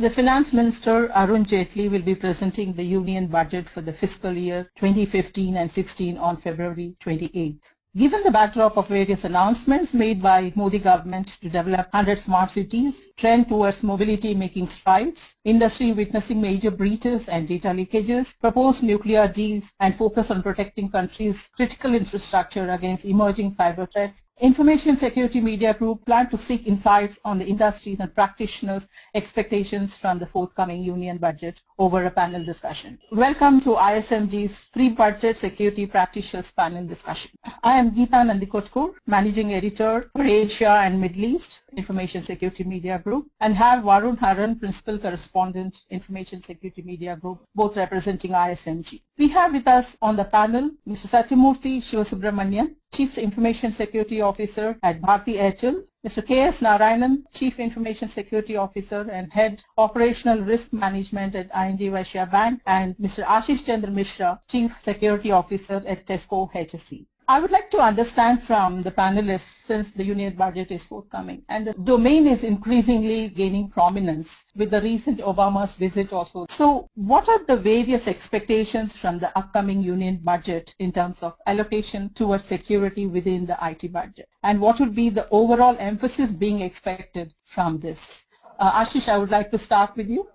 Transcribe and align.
The 0.00 0.08
Finance 0.08 0.54
Minister 0.54 1.12
Arun 1.14 1.44
Jaitley 1.44 1.90
will 1.90 2.00
be 2.00 2.14
presenting 2.14 2.72
the 2.72 2.82
Union 2.82 3.26
budget 3.26 3.68
for 3.68 3.82
the 3.82 3.92
fiscal 3.92 4.32
year 4.32 4.70
2015 4.76 5.58
and 5.58 5.70
16 5.70 6.16
on 6.16 6.38
February 6.38 6.96
28th. 7.02 7.64
Given 7.94 8.22
the 8.22 8.30
backdrop 8.30 8.78
of 8.78 8.88
various 8.88 9.24
announcements 9.24 9.92
made 9.92 10.22
by 10.22 10.54
Modi 10.56 10.78
government 10.78 11.28
to 11.42 11.50
develop 11.50 11.92
100 11.92 12.18
smart 12.18 12.50
cities, 12.50 13.08
trend 13.18 13.50
towards 13.50 13.82
mobility 13.82 14.32
making 14.32 14.68
strides, 14.68 15.34
industry 15.44 15.92
witnessing 15.92 16.40
major 16.40 16.70
breaches 16.70 17.28
and 17.28 17.46
data 17.46 17.68
leakages, 17.68 18.38
proposed 18.40 18.82
nuclear 18.82 19.28
deals 19.28 19.70
and 19.80 19.94
focus 19.94 20.30
on 20.30 20.42
protecting 20.42 20.88
countries' 20.88 21.50
critical 21.54 21.94
infrastructure 21.94 22.70
against 22.70 23.04
emerging 23.04 23.52
cyber 23.54 23.86
threats, 23.92 24.22
Information 24.40 24.96
Security 24.96 25.38
Media 25.38 25.74
Group 25.74 26.06
plan 26.06 26.30
to 26.30 26.38
seek 26.38 26.66
insights 26.66 27.20
on 27.26 27.38
the 27.38 27.44
industries 27.44 28.00
and 28.00 28.14
practitioners' 28.14 28.88
expectations 29.14 29.98
from 29.98 30.18
the 30.18 30.24
forthcoming 30.24 30.82
union 30.82 31.18
budget 31.18 31.60
over 31.78 32.06
a 32.06 32.10
panel 32.10 32.42
discussion. 32.42 32.98
Welcome 33.12 33.60
to 33.60 33.74
ISMG's 33.74 34.64
pre-budget 34.72 35.36
security 35.36 35.86
practitioners 35.86 36.50
panel 36.52 36.86
discussion. 36.86 37.32
I 37.62 37.74
am 37.74 37.90
Geeta 37.90 38.24
Nandikotkur, 38.24 38.94
Managing 39.06 39.52
Editor 39.52 40.10
for 40.16 40.24
Asia 40.24 40.70
and 40.84 40.98
Middle 40.98 41.24
East, 41.24 41.60
Information 41.76 42.22
Security 42.22 42.64
Media 42.64 42.98
Group, 42.98 43.26
and 43.40 43.54
have 43.54 43.84
Varun 43.84 44.18
Haran, 44.18 44.58
Principal 44.58 44.98
Correspondent, 44.98 45.82
Information 45.90 46.40
Security 46.40 46.80
Media 46.80 47.14
Group, 47.14 47.40
both 47.54 47.76
representing 47.76 48.30
ISMG. 48.30 49.02
We 49.18 49.28
have 49.28 49.52
with 49.52 49.68
us 49.68 49.98
on 50.00 50.16
the 50.16 50.24
panel 50.24 50.70
Mr. 50.88 51.08
Satyamurthy 51.08 51.82
Shivasubramanian, 51.82 52.76
Chief 52.92 53.18
Information 53.18 53.70
Security 53.70 54.20
Officer 54.20 54.76
at 54.82 55.00
Bharti 55.00 55.36
Airtel, 55.36 55.84
Mr. 56.04 56.26
K.S. 56.26 56.60
Narayanan, 56.60 57.22
Chief 57.32 57.60
Information 57.60 58.08
Security 58.08 58.56
Officer 58.56 59.08
and 59.12 59.32
Head 59.32 59.62
Operational 59.78 60.40
Risk 60.40 60.72
Management 60.72 61.36
at 61.36 61.54
ING 61.54 61.78
Vysya 61.78 62.28
Bank, 62.30 62.60
and 62.66 62.96
Mr. 62.96 63.22
Ashish 63.22 63.64
Chandra 63.64 63.92
Mishra, 63.92 64.40
Chief 64.48 64.76
Security 64.80 65.30
Officer 65.30 65.82
at 65.86 66.04
Tesco 66.04 66.50
HSC. 66.50 67.06
I 67.30 67.38
would 67.38 67.52
like 67.52 67.70
to 67.70 67.78
understand 67.78 68.42
from 68.42 68.82
the 68.82 68.90
panelists 68.90 69.62
since 69.64 69.92
the 69.92 70.04
union 70.04 70.34
budget 70.34 70.72
is 70.72 70.82
forthcoming 70.82 71.44
and 71.48 71.64
the 71.64 71.74
domain 71.74 72.26
is 72.26 72.42
increasingly 72.42 73.28
gaining 73.28 73.68
prominence 73.68 74.46
with 74.56 74.72
the 74.72 74.80
recent 74.80 75.20
Obama's 75.20 75.76
visit 75.76 76.12
also. 76.12 76.46
So 76.50 76.88
what 76.96 77.28
are 77.28 77.38
the 77.44 77.56
various 77.56 78.08
expectations 78.08 78.96
from 78.96 79.20
the 79.20 79.30
upcoming 79.38 79.80
union 79.80 80.16
budget 80.24 80.74
in 80.80 80.90
terms 80.90 81.22
of 81.22 81.36
allocation 81.46 82.10
towards 82.14 82.46
security 82.46 83.06
within 83.06 83.46
the 83.46 83.56
IT 83.62 83.92
budget? 83.92 84.28
And 84.42 84.60
what 84.60 84.80
would 84.80 84.96
be 84.96 85.08
the 85.08 85.28
overall 85.30 85.76
emphasis 85.78 86.32
being 86.32 86.62
expected 86.62 87.32
from 87.44 87.78
this? 87.78 88.24
Uh, 88.58 88.72
Ashish, 88.72 89.08
I 89.08 89.18
would 89.18 89.30
like 89.30 89.52
to 89.52 89.58
start 89.58 89.96
with 89.96 90.08
you. 90.08 90.28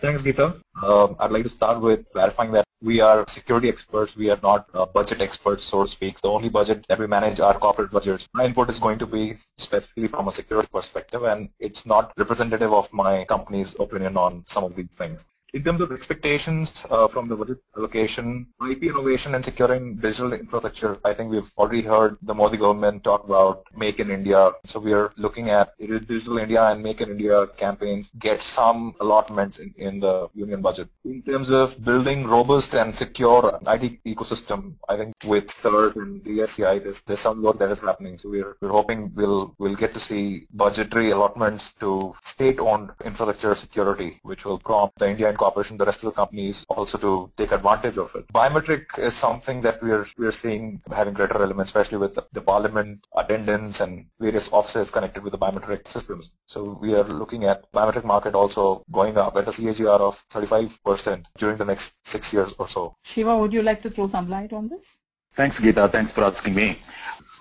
Thanks, 0.00 0.22
Geeta. 0.22 0.58
Uh, 0.82 1.08
I'd 1.18 1.30
like 1.30 1.42
to 1.42 1.50
start 1.50 1.80
with 1.82 2.10
clarifying 2.12 2.52
that 2.52 2.64
we 2.80 3.00
are 3.00 3.26
security 3.28 3.68
experts. 3.68 4.16
We 4.16 4.30
are 4.30 4.38
not 4.42 4.66
uh, 4.72 4.86
budget 4.86 5.20
experts, 5.20 5.62
so 5.62 5.82
to 5.84 5.88
speak. 5.90 6.20
The 6.22 6.28
only 6.28 6.48
budget 6.48 6.86
that 6.88 6.98
we 6.98 7.06
manage 7.06 7.38
are 7.38 7.52
corporate 7.58 7.90
budgets. 7.90 8.26
My 8.32 8.46
input 8.46 8.70
is 8.70 8.78
going 8.78 8.98
to 9.00 9.06
be 9.06 9.34
specifically 9.58 10.08
from 10.08 10.28
a 10.28 10.32
security 10.32 10.68
perspective, 10.72 11.24
and 11.24 11.50
it's 11.58 11.84
not 11.84 12.12
representative 12.16 12.72
of 12.72 12.90
my 12.94 13.24
company's 13.24 13.76
opinion 13.78 14.16
on 14.16 14.42
some 14.46 14.64
of 14.64 14.74
these 14.74 14.88
things 14.88 15.26
in 15.52 15.64
terms 15.64 15.80
of 15.80 15.92
expectations 15.92 16.84
uh, 16.90 17.08
from 17.08 17.28
the 17.28 17.36
budget 17.36 17.58
allocation, 17.76 18.46
IP 18.68 18.84
innovation 18.84 19.34
and 19.34 19.44
securing 19.44 19.96
digital 19.96 20.32
infrastructure, 20.32 20.96
I 21.04 21.14
think 21.14 21.30
we've 21.30 21.50
already 21.58 21.82
heard 21.82 22.16
the 22.22 22.34
Modi 22.34 22.56
government 22.56 23.04
talk 23.04 23.24
about 23.24 23.64
Make 23.76 24.00
in 24.00 24.10
India. 24.10 24.52
So 24.66 24.78
we 24.78 24.92
are 24.92 25.12
looking 25.16 25.50
at 25.50 25.76
Digital 25.78 26.38
India 26.38 26.62
and 26.70 26.82
Make 26.82 27.00
in 27.00 27.10
India 27.10 27.46
campaigns 27.56 28.10
get 28.18 28.42
some 28.42 28.94
allotments 29.00 29.58
in, 29.58 29.74
in 29.76 30.00
the 30.00 30.28
union 30.34 30.60
budget. 30.62 30.88
In 31.04 31.22
terms 31.22 31.50
of 31.50 31.82
building 31.84 32.26
robust 32.26 32.74
and 32.74 32.94
secure 32.94 33.58
IT 33.66 34.04
ecosystem, 34.04 34.74
I 34.88 34.96
think 34.96 35.14
with 35.24 35.48
CERT 35.48 35.96
and 35.96 36.22
DSCI, 36.22 36.82
there's, 36.82 37.00
there's 37.02 37.20
some 37.20 37.42
work 37.42 37.58
that 37.58 37.70
is 37.70 37.80
happening. 37.80 38.18
So 38.18 38.30
we're, 38.30 38.56
we're 38.60 38.70
hoping 38.70 39.12
we'll, 39.14 39.54
we'll 39.58 39.74
get 39.74 39.92
to 39.94 40.00
see 40.00 40.46
budgetary 40.52 41.10
allotments 41.10 41.72
to 41.80 42.14
state-owned 42.22 42.90
infrastructure 43.04 43.54
security, 43.54 44.20
which 44.22 44.44
will 44.44 44.58
prompt 44.58 44.98
the 44.98 45.08
India 45.10 45.28
Corporation, 45.42 45.76
the 45.76 45.84
rest 45.90 46.00
of 46.02 46.08
the 46.10 46.18
companies 46.22 46.64
also 46.68 46.98
to 46.98 47.12
take 47.36 47.52
advantage 47.52 47.98
of 48.04 48.14
it. 48.14 48.26
Biometric 48.40 48.98
is 48.98 49.14
something 49.14 49.60
that 49.66 49.82
we're 49.82 50.06
we're 50.18 50.36
seeing 50.42 50.64
having 51.00 51.14
greater 51.14 51.38
relevance, 51.44 51.68
especially 51.70 51.98
with 52.04 52.14
the, 52.14 52.24
the 52.32 52.42
parliament 52.52 53.06
attendance 53.16 53.80
and 53.80 54.06
various 54.26 54.52
offices 54.52 54.90
connected 54.90 55.22
with 55.24 55.32
the 55.32 55.42
biometric 55.44 55.86
systems. 55.88 56.30
So 56.46 56.78
we 56.80 56.94
are 56.94 57.04
looking 57.22 57.44
at 57.44 57.70
biometric 57.72 58.04
market 58.04 58.34
also 58.34 58.82
going 58.92 59.16
up 59.16 59.36
at 59.36 59.48
a 59.48 59.52
CAGR 59.58 60.00
of 60.08 60.22
35% 60.28 61.24
during 61.38 61.56
the 61.56 61.64
next 61.64 62.06
six 62.06 62.32
years 62.32 62.54
or 62.58 62.68
so. 62.68 62.94
Shiva, 63.04 63.36
would 63.36 63.52
you 63.52 63.62
like 63.62 63.82
to 63.82 63.90
throw 63.90 64.08
some 64.08 64.28
light 64.28 64.52
on 64.52 64.68
this? 64.68 64.98
Thanks, 65.32 65.60
Geeta. 65.60 65.90
Thanks 65.90 66.12
for 66.12 66.24
asking 66.24 66.54
me. 66.54 66.76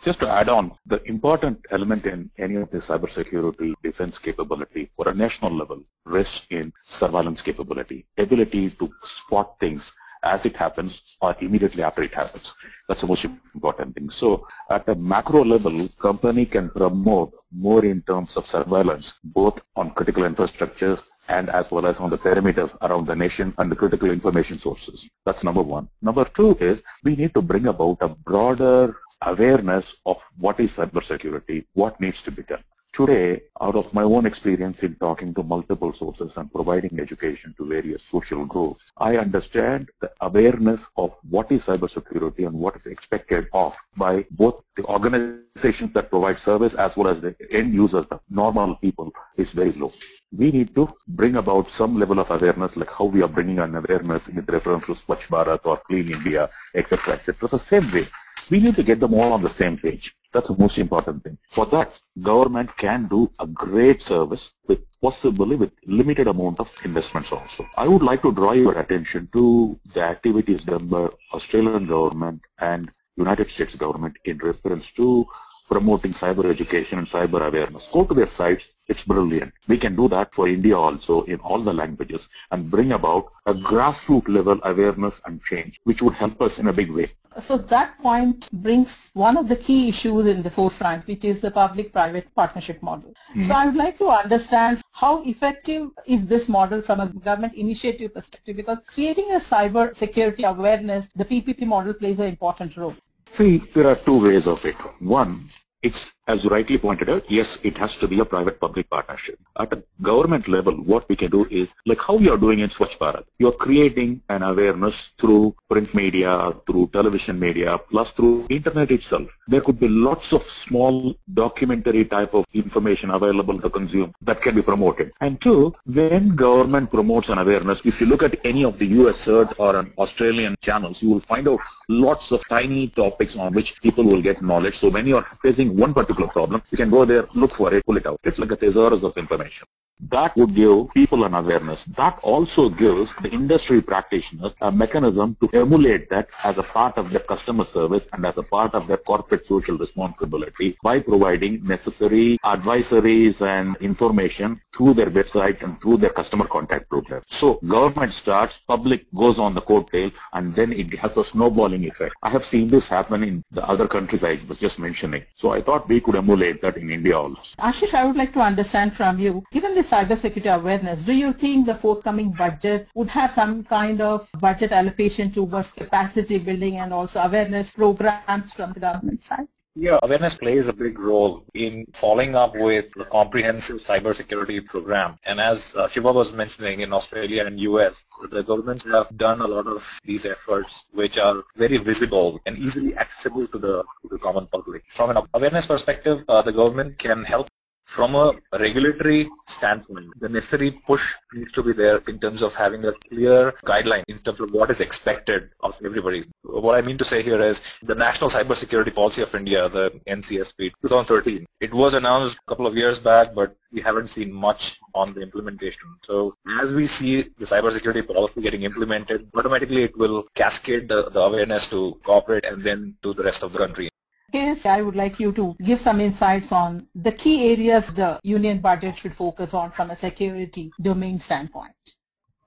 Just 0.01 0.19
to 0.21 0.29
add 0.29 0.47
on, 0.47 0.71
the 0.85 1.03
important 1.09 1.65
element 1.71 2.05
in 2.05 2.31
any 2.37 2.55
of 2.55 2.71
the 2.71 2.77
cybersecurity 2.77 3.73
defense 3.83 4.17
capability 4.17 4.89
for 4.95 5.09
a 5.09 5.13
national 5.13 5.51
level 5.51 5.83
rests 6.05 6.47
in 6.51 6.71
surveillance 6.87 7.41
capability, 7.41 8.05
ability 8.17 8.69
to 8.69 8.89
spot 9.03 9.59
things 9.59 9.91
as 10.23 10.45
it 10.45 10.55
happens 10.55 11.17
or 11.21 11.35
immediately 11.41 11.83
after 11.83 12.01
it 12.01 12.13
happens. 12.13 12.53
That's 12.87 13.01
the 13.01 13.07
most 13.07 13.25
important 13.25 13.95
thing. 13.95 14.09
So 14.09 14.47
at 14.69 14.87
a 14.87 14.95
macro 14.95 15.43
level, 15.43 15.87
company 15.99 16.45
can 16.45 16.69
promote 16.69 17.33
more 17.51 17.83
in 17.83 18.01
terms 18.03 18.37
of 18.37 18.47
surveillance, 18.47 19.13
both 19.23 19.59
on 19.75 19.91
critical 19.91 20.23
infrastructures 20.23 21.01
and 21.29 21.49
as 21.49 21.71
well 21.71 21.85
as 21.85 21.99
on 21.99 22.09
the 22.09 22.17
perimeters 22.17 22.75
around 22.81 23.05
the 23.05 23.15
nation 23.15 23.53
and 23.59 23.71
the 23.71 23.75
critical 23.75 24.09
information 24.09 24.57
sources. 24.57 25.07
That's 25.25 25.43
number 25.43 25.61
one. 25.61 25.87
Number 26.01 26.25
two 26.25 26.57
is 26.59 26.81
we 27.03 27.15
need 27.15 27.33
to 27.35 27.41
bring 27.41 27.67
about 27.67 27.99
a 28.01 28.09
broader 28.09 28.95
awareness 29.21 29.95
of 30.05 30.17
what 30.37 30.59
is 30.59 30.75
cybersecurity, 30.77 31.65
what 31.73 31.99
needs 32.01 32.21
to 32.23 32.31
be 32.31 32.43
done. 32.43 32.63
Today, 32.99 33.43
out 33.61 33.77
of 33.77 33.93
my 33.93 34.03
own 34.03 34.25
experience 34.25 34.83
in 34.83 34.95
talking 34.95 35.33
to 35.35 35.41
multiple 35.41 35.93
sources 35.93 36.35
and 36.35 36.51
providing 36.51 36.99
education 36.99 37.55
to 37.57 37.65
various 37.65 38.03
social 38.03 38.45
groups, 38.45 38.91
I 38.97 39.15
understand 39.15 39.89
the 40.01 40.11
awareness 40.19 40.85
of 40.97 41.15
what 41.29 41.49
is 41.49 41.67
cybersecurity 41.67 42.45
and 42.45 42.55
what 42.59 42.75
is 42.75 42.87
expected 42.87 43.47
of 43.53 43.73
by 43.95 44.25
both 44.31 44.65
the 44.75 44.83
organizations 44.83 45.93
that 45.93 46.09
provide 46.09 46.39
service 46.39 46.73
as 46.73 46.97
well 46.97 47.07
as 47.07 47.21
the 47.21 47.33
end 47.49 47.73
users, 47.73 48.05
the 48.07 48.19
normal 48.29 48.75
people, 48.75 49.13
is 49.37 49.53
very 49.53 49.71
low. 49.71 49.93
We 50.33 50.51
need 50.51 50.75
to 50.75 50.89
bring 51.07 51.37
about 51.37 51.69
some 51.69 51.97
level 51.97 52.19
of 52.19 52.29
awareness 52.31 52.75
like 52.75 52.91
how 52.91 53.05
we 53.05 53.21
are 53.21 53.29
bringing 53.29 53.59
an 53.59 53.75
awareness 53.75 54.27
with 54.27 54.49
reference 54.49 54.87
to 54.87 54.91
Swachh 54.91 55.29
Bharat 55.29 55.61
or 55.63 55.77
Clean 55.87 56.11
India, 56.11 56.49
etc., 56.75 57.13
etc. 57.13 57.47
The 57.47 57.59
same 57.59 57.89
way, 57.93 58.09
we 58.49 58.59
need 58.59 58.75
to 58.75 58.83
get 58.83 58.99
them 58.99 59.13
all 59.13 59.33
on 59.33 59.41
the 59.41 59.49
same 59.49 59.77
page. 59.77 60.15
That's 60.31 60.47
the 60.47 60.57
most 60.57 60.77
important 60.77 61.23
thing. 61.23 61.37
For 61.49 61.65
that, 61.67 61.99
government 62.21 62.75
can 62.77 63.07
do 63.07 63.31
a 63.39 63.47
great 63.47 64.01
service 64.01 64.51
with 64.67 64.79
possibly 65.01 65.55
with 65.55 65.71
limited 65.85 66.27
amount 66.27 66.59
of 66.59 66.73
investments 66.83 67.31
also. 67.31 67.67
I 67.77 67.87
would 67.87 68.03
like 68.03 68.21
to 68.23 68.31
draw 68.31 68.51
your 68.51 68.77
attention 68.77 69.29
to 69.33 69.79
the 69.93 70.01
activities 70.01 70.63
done 70.63 70.87
by 70.87 71.09
Australian 71.33 71.85
government 71.87 72.41
and 72.59 72.91
United 73.15 73.49
States 73.49 73.75
government 73.75 74.17
in 74.25 74.37
reference 74.37 74.91
to 74.91 75.25
promoting 75.67 76.11
cyber 76.11 76.45
education 76.45 76.99
and 76.99 77.07
cyber 77.07 77.45
awareness. 77.47 77.89
Go 77.91 78.05
to 78.05 78.13
their 78.13 78.27
sites. 78.27 78.69
It's 78.89 79.05
brilliant. 79.05 79.53
We 79.67 79.77
can 79.77 79.95
do 79.95 80.07
that 80.09 80.33
for 80.33 80.47
India 80.47 80.75
also 80.75 81.21
in 81.21 81.39
all 81.41 81.59
the 81.59 81.71
languages 81.71 82.27
and 82.49 82.71
bring 82.71 82.91
about 82.91 83.27
a 83.45 83.53
grassroots 83.53 84.27
level 84.27 84.59
awareness 84.63 85.21
and 85.25 85.41
change, 85.43 85.79
which 85.83 86.01
would 86.01 86.15
help 86.15 86.41
us 86.41 86.57
in 86.57 86.67
a 86.67 86.73
big 86.73 86.89
way. 86.89 87.07
So 87.39 87.57
that 87.57 87.99
point 87.99 88.49
brings 88.51 89.11
one 89.13 89.37
of 89.37 89.47
the 89.47 89.55
key 89.55 89.89
issues 89.89 90.25
in 90.25 90.41
the 90.41 90.49
forefront, 90.49 91.05
which 91.05 91.23
is 91.23 91.39
the 91.39 91.51
public-private 91.51 92.33
partnership 92.33 92.81
model. 92.81 93.13
Mm-hmm. 93.29 93.43
So 93.43 93.53
I 93.53 93.67
would 93.67 93.75
like 93.75 93.99
to 93.99 94.07
understand 94.07 94.81
how 94.91 95.21
effective 95.23 95.91
is 96.07 96.25
this 96.25 96.49
model 96.49 96.81
from 96.81 96.99
a 96.99 97.07
government 97.07 97.53
initiative 97.53 98.15
perspective, 98.15 98.55
because 98.55 98.79
creating 98.87 99.29
a 99.33 99.39
cyber 99.39 99.95
security 99.95 100.45
awareness, 100.45 101.07
the 101.15 101.25
PPP 101.25 101.61
model 101.67 101.93
plays 101.93 102.17
an 102.17 102.25
important 102.25 102.75
role. 102.75 102.95
See, 103.29 103.59
there 103.59 103.87
are 103.87 103.95
two 103.95 104.19
ways 104.23 104.47
of 104.47 104.65
it. 104.65 104.75
One, 104.99 105.47
it's 105.83 106.13
as 106.29 106.43
you 106.43 106.49
rightly 106.51 106.77
pointed 106.77 107.09
out, 107.09 107.23
yes, 107.27 107.57
it 107.63 107.75
has 107.75 107.95
to 107.95 108.07
be 108.07 108.19
a 108.19 108.25
private-public 108.33 108.87
partnership. 108.87 109.39
At 109.57 109.73
a 109.73 109.81
government 109.99 110.47
level, 110.47 110.75
what 110.91 111.09
we 111.09 111.15
can 111.15 111.31
do 111.31 111.47
is, 111.49 111.73
like 111.87 111.99
how 111.99 112.15
we 112.17 112.29
are 112.29 112.37
doing 112.37 112.59
in 112.59 112.69
Swachh 112.69 112.99
Bharat, 112.99 113.25
you're 113.39 113.59
creating 113.65 114.21
an 114.29 114.43
awareness 114.43 115.11
through 115.17 115.55
print 115.67 115.95
media, 115.95 116.53
through 116.67 116.91
television 116.93 117.39
media, 117.39 117.79
plus 117.89 118.11
through 118.11 118.45
internet 118.49 118.91
itself. 118.91 119.27
There 119.47 119.61
could 119.61 119.79
be 119.79 119.87
lots 119.87 120.31
of 120.31 120.43
small 120.43 121.15
documentary 121.33 122.05
type 122.05 122.35
of 122.35 122.45
information 122.53 123.09
available 123.09 123.59
to 123.59 123.69
consume 123.71 124.13
that 124.21 124.39
can 124.39 124.53
be 124.53 124.61
promoted. 124.61 125.11
And 125.21 125.41
two, 125.41 125.73
when 125.87 126.35
government 126.35 126.91
promotes 126.91 127.29
an 127.29 127.39
awareness, 127.39 127.81
if 127.85 127.99
you 127.99 128.05
look 128.05 128.21
at 128.21 128.39
any 128.45 128.63
of 128.65 128.77
the 128.77 128.85
US 128.99 129.25
CERT 129.25 129.55
or 129.57 129.75
an 129.77 129.91
Australian 129.97 130.55
channels, 130.61 131.01
you 131.01 131.09
will 131.09 131.21
find 131.21 131.47
out 131.47 131.59
lots 131.87 132.31
of 132.31 132.47
tiny 132.47 132.87
topics 132.87 133.35
on 133.35 133.51
which 133.53 133.81
people 133.81 134.03
will 134.03 134.21
get 134.21 134.43
knowledge. 134.43 134.77
So 134.77 134.89
when 134.89 135.07
you're 135.07 135.25
facing 135.41 135.75
one 135.75 135.91
particular 135.91 136.18
problem, 136.27 136.61
you 136.71 136.77
can 136.77 136.89
go 136.89 137.05
there, 137.05 137.25
look 137.33 137.51
for 137.51 137.73
it, 137.73 137.85
pull 137.85 137.97
it 137.97 138.05
out. 138.05 138.19
It's 138.23 138.39
like 138.39 138.51
a 138.51 138.55
thesaurus 138.55 139.03
of 139.03 139.17
information. 139.17 139.67
That 140.07 140.35
would 140.37 140.55
give 140.55 140.93
people 140.93 141.25
an 141.25 141.33
awareness. 141.33 141.83
That 141.83 142.19
also 142.23 142.69
gives 142.69 143.13
the 143.15 143.29
industry 143.29 143.81
practitioners 143.81 144.53
a 144.61 144.71
mechanism 144.71 145.35
to 145.41 145.49
emulate 145.53 146.09
that 146.09 146.29
as 146.43 146.57
a 146.57 146.63
part 146.63 146.97
of 146.97 147.11
their 147.11 147.19
customer 147.19 147.65
service 147.65 148.07
and 148.13 148.25
as 148.25 148.37
a 148.37 148.43
part 148.43 148.73
of 148.75 148.87
their 148.87 148.97
corporate 148.97 149.45
social 149.45 149.77
responsibility 149.77 150.77
by 150.81 150.99
providing 150.99 151.65
necessary 151.65 152.39
advisories 152.45 153.41
and 153.45 153.75
information 153.77 154.61
through 154.75 154.93
their 154.93 155.07
website 155.07 155.61
and 155.63 155.81
through 155.81 155.97
their 155.97 156.11
customer 156.11 156.45
contact 156.45 156.89
program. 156.89 157.21
So 157.27 157.55
government 157.67 158.13
starts, 158.13 158.59
public 158.59 159.05
goes 159.13 159.37
on 159.37 159.53
the 159.53 159.61
coattail, 159.61 160.13
and 160.33 160.55
then 160.55 160.71
it 160.71 160.93
has 160.93 161.17
a 161.17 161.23
snowballing 161.23 161.83
effect. 161.85 162.15
I 162.23 162.29
have 162.29 162.45
seen 162.45 162.69
this 162.69 162.87
happen 162.87 163.23
in 163.23 163.43
the 163.51 163.67
other 163.67 163.87
countries 163.87 164.23
I 164.23 164.37
was 164.47 164.57
just 164.57 164.79
mentioning. 164.79 165.23
So 165.35 165.51
I 165.51 165.61
thought 165.61 165.89
we 165.89 165.99
could 165.99 166.15
emulate 166.15 166.61
that 166.61 166.77
in 166.77 166.89
India 166.89 167.17
also. 167.17 167.41
Ashish, 167.59 167.93
I 167.93 168.05
would 168.05 168.15
like 168.15 168.33
to 168.33 168.39
understand 168.39 168.93
from 168.93 169.19
you, 169.19 169.43
given 169.51 169.75
the 169.75 169.83
cybersecurity 169.89 170.53
awareness, 170.53 171.03
do 171.03 171.13
you 171.13 171.33
think 171.33 171.65
the 171.65 171.75
forthcoming 171.75 172.31
budget 172.31 172.87
would 172.93 173.09
have 173.09 173.33
some 173.33 173.63
kind 173.63 174.01
of 174.01 174.29
budget 174.39 174.71
allocation 174.71 175.31
towards 175.31 175.71
capacity 175.71 176.37
building 176.37 176.77
and 176.77 176.93
also 176.93 177.19
awareness 177.21 177.75
programs 177.75 178.53
from 178.53 178.73
the 178.73 178.79
government 178.79 179.21
side? 179.23 179.47
Yeah, 179.75 179.99
awareness 180.03 180.33
plays 180.33 180.67
a 180.67 180.73
big 180.73 180.99
role 180.99 181.45
in 181.53 181.85
following 181.93 182.35
up 182.35 182.53
with 182.55 182.91
a 182.99 183.05
comprehensive 183.05 183.77
cybersecurity 183.77 184.65
program. 184.65 185.17
And 185.25 185.39
as 185.39 185.73
uh, 185.75 185.87
Shiva 185.87 186.11
was 186.11 186.33
mentioning, 186.33 186.81
in 186.81 186.91
Australia 186.91 187.45
and 187.45 187.59
US, 187.61 188.05
the 188.29 188.43
governments 188.43 188.83
have 188.85 189.15
done 189.15 189.41
a 189.41 189.47
lot 189.47 189.67
of 189.67 189.87
these 190.03 190.25
efforts, 190.25 190.85
which 190.91 191.17
are 191.17 191.43
very 191.55 191.77
visible 191.77 192.41
and 192.45 192.57
easily 192.57 192.97
accessible 192.97 193.47
to 193.47 193.57
the, 193.57 193.83
to 194.01 194.07
the 194.09 194.17
common 194.17 194.47
public. 194.47 194.83
From 194.89 195.11
an 195.11 195.23
awareness 195.33 195.65
perspective, 195.65 196.25
uh, 196.27 196.41
the 196.41 196.51
government 196.51 196.97
can 196.97 197.23
help 197.23 197.47
from 197.89 198.13
a 198.13 198.33
regulatory 198.59 199.27
standpoint, 199.47 200.07
the 200.19 200.29
necessary 200.29 200.69
push 200.69 201.15
needs 201.33 201.51
to 201.51 201.63
be 201.63 201.73
there 201.73 201.97
in 202.07 202.19
terms 202.19 202.43
of 202.43 202.53
having 202.53 202.85
a 202.85 202.93
clear 203.09 203.51
guideline 203.65 204.03
in 204.07 204.19
terms 204.19 204.39
of 204.39 204.51
what 204.51 204.69
is 204.69 204.79
expected 204.79 205.49
of 205.61 205.75
everybody. 205.83 206.23
What 206.43 206.75
I 206.75 206.85
mean 206.85 206.99
to 206.99 207.03
say 207.03 207.23
here 207.23 207.41
is 207.41 207.61
the 207.81 207.95
National 207.95 208.29
Cybersecurity 208.29 208.93
Policy 208.93 209.23
of 209.23 209.33
India, 209.33 209.67
the 209.69 209.89
NCSP 210.05 210.71
2013. 210.83 211.47
It 211.61 211.73
was 211.73 211.95
announced 211.95 212.37
a 212.37 212.49
couple 212.49 212.67
of 212.67 212.77
years 212.77 212.99
back, 212.99 213.33
but 213.33 213.55
we 213.71 213.81
haven't 213.81 214.09
seen 214.09 214.31
much 214.31 214.77
on 214.93 215.15
the 215.15 215.21
implementation. 215.21 215.87
So 216.03 216.35
as 216.61 216.71
we 216.71 216.85
see 216.85 217.23
the 217.23 217.45
cybersecurity 217.45 218.07
policy 218.07 218.41
getting 218.41 218.63
implemented, 218.63 219.29
automatically 219.35 219.83
it 219.83 219.97
will 219.97 220.27
cascade 220.35 220.87
the, 220.89 221.09
the 221.09 221.21
awareness 221.21 221.67
to 221.71 221.99
corporate 222.03 222.45
and 222.45 222.61
then 222.61 222.97
to 223.01 223.13
the 223.13 223.23
rest 223.23 223.41
of 223.41 223.51
the 223.51 223.59
country. 223.59 223.89
Yes, 224.31 224.65
I 224.65 224.81
would 224.81 224.95
like 224.95 225.19
you 225.19 225.31
to 225.33 225.55
give 225.63 225.81
some 225.81 225.99
insights 225.99 226.51
on 226.51 226.87
the 226.93 227.11
key 227.11 227.51
areas 227.51 227.87
the 227.87 228.19
union 228.23 228.59
budget 228.59 228.97
should 228.97 229.13
focus 229.13 229.53
on 229.53 229.71
from 229.71 229.89
a 229.89 229.95
security 229.95 230.71
domain 230.81 231.19
standpoint. 231.19 231.73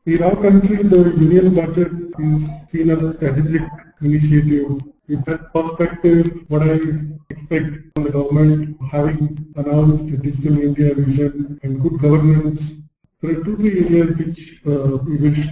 In 0.07 0.23
our 0.23 0.37
country, 0.37 0.83
the 0.83 1.11
union 1.19 1.55
budget 1.55 1.93
is 2.19 2.71
seen 2.71 2.91
as 2.91 3.03
a 3.03 3.13
strategic 3.15 3.63
initiative. 4.01 4.81
In 5.09 5.23
that 5.23 5.53
perspective, 5.53 6.45
what 6.49 6.63
I 6.63 6.79
expect 7.31 7.67
from 7.95 8.05
the 8.05 8.11
government 8.11 8.77
having 8.91 9.53
announced 9.57 10.05
a 10.05 10.17
digital 10.17 10.61
India 10.61 10.95
vision 10.95 11.59
and 11.63 11.81
good 11.83 12.01
governance 12.01 12.82
there 13.23 13.33
are 13.39 13.45
two 13.45 13.57
three 13.57 13.85
areas 13.87 14.17
which 14.19 14.41
uh, 14.67 14.99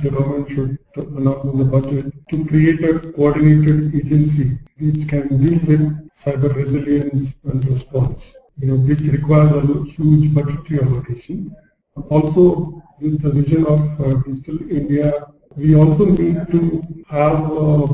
the 0.02 0.11
government 0.12 0.49
should 0.50 0.78
announce 1.19 1.44
in 1.52 1.58
the 1.58 1.64
budget 1.64 2.06
to 2.31 2.44
create 2.46 2.82
a 2.84 2.99
coordinated 3.12 3.94
agency 3.94 4.58
which 4.78 5.08
can 5.08 5.28
deal 5.43 5.58
with 5.70 5.84
cyber 6.22 6.55
resilience 6.55 7.34
and 7.44 7.64
response, 7.69 8.34
you 8.58 8.69
know, 8.69 8.76
which 8.88 9.00
requires 9.17 9.50
a 9.52 9.84
huge 9.93 10.34
budgetary 10.34 10.81
allocation. 10.82 11.55
Also, 12.11 12.82
with 13.00 13.22
the 13.22 13.31
vision 13.31 13.67
of 13.67 13.81
uh, 14.00 14.14
Digital 14.26 14.58
India, 14.70 15.26
we 15.56 15.75
also 15.76 16.05
need 16.06 16.38
to 16.50 16.82
have 17.08 17.50
uh, 17.52 17.87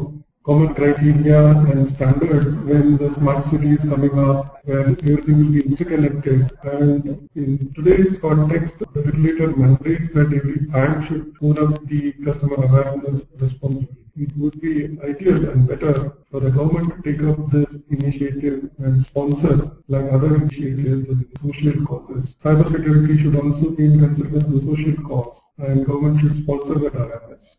common 0.47 0.73
criteria 0.75 1.45
and 1.73 1.89
standards 1.89 2.55
when 2.59 2.97
the 2.99 3.13
smart 3.15 3.45
city 3.45 3.71
is 3.73 3.81
coming 3.81 4.17
up, 4.17 4.61
where 4.65 4.83
everything 4.83 5.39
will 5.39 5.53
be 5.53 5.63
interconnected. 5.67 6.53
And 6.63 7.29
in 7.35 7.73
today's 7.75 8.19
context, 8.19 8.79
the 8.79 9.03
regulator 9.03 9.49
mandates 9.57 10.09
that 10.15 10.33
every 10.33 10.59
bank 10.75 11.09
should 11.09 11.35
own 11.43 11.59
up 11.59 11.85
the 11.89 12.13
customer 12.25 12.63
awareness 12.65 13.23
responsibility. 13.41 14.05
It 14.17 14.37
would 14.37 14.61
be 14.61 14.85
ideal 15.03 15.51
and 15.51 15.67
better 15.67 16.13
for 16.31 16.39
the 16.39 16.51
government 16.51 16.95
to 16.95 17.13
take 17.13 17.23
up 17.25 17.51
this 17.51 17.77
initiative 17.91 18.71
and 18.79 19.05
sponsor 19.05 19.73
like 19.89 20.13
other 20.13 20.37
initiatives 20.37 21.09
and 21.09 21.27
social 21.43 21.85
causes. 21.85 22.37
Cybersecurity 22.43 23.21
should 23.21 23.35
also 23.35 23.71
be 23.71 23.87
in 23.87 23.99
consideration 23.99 24.55
the 24.55 24.63
social 24.63 24.95
cause 25.03 25.43
and 25.59 25.85
government 25.85 26.21
should 26.21 26.37
sponsor 26.45 26.75
that 26.79 26.95
awareness 26.95 27.59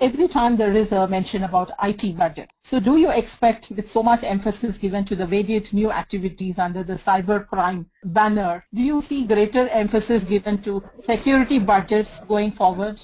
every 0.00 0.28
time 0.28 0.56
there 0.56 0.72
is 0.72 0.92
a 0.92 1.08
mention 1.08 1.44
about 1.44 1.70
IT 1.82 2.16
budget. 2.16 2.50
So 2.64 2.80
do 2.80 2.96
you 2.96 3.10
expect 3.10 3.70
with 3.70 3.88
so 3.88 4.02
much 4.02 4.22
emphasis 4.22 4.78
given 4.78 5.04
to 5.06 5.16
the 5.16 5.26
various 5.26 5.72
new 5.72 5.90
activities 5.90 6.58
under 6.58 6.82
the 6.82 6.94
cyber 6.94 7.46
crime 7.46 7.86
banner, 8.04 8.64
do 8.74 8.82
you 8.82 9.00
see 9.00 9.26
greater 9.26 9.68
emphasis 9.68 10.24
given 10.24 10.60
to 10.62 10.82
security 11.00 11.58
budgets 11.58 12.20
going 12.24 12.50
forward? 12.50 13.00